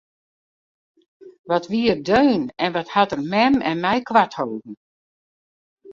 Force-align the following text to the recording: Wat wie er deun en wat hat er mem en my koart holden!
Wat 1.49 1.65
wie 1.71 1.87
er 1.91 2.01
deun 2.11 2.43
en 2.63 2.69
wat 2.77 2.89
hat 2.95 3.13
er 3.15 3.21
mem 3.31 3.55
en 3.69 3.77
my 3.85 3.97
koart 4.07 4.33
holden! 4.39 4.73